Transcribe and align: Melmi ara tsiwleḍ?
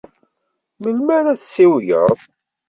Melmi 0.81 1.11
ara 1.17 1.33
tsiwleḍ? 1.41 2.19